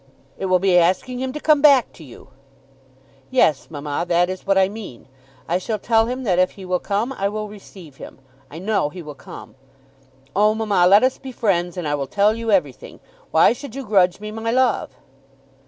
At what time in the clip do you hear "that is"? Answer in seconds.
4.07-4.47